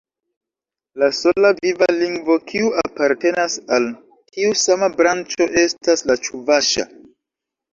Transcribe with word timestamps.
La 1.01 1.09
sola 1.17 1.51
viva 1.59 1.89
lingvo 1.97 2.37
kiu 2.51 2.71
apartenas 2.83 3.59
al 3.77 3.87
tiu 4.39 4.57
sama 4.63 4.91
branĉo 4.97 5.49
estas 5.67 6.07
la 6.13 6.17
Ĉuvaŝa. 6.25 6.89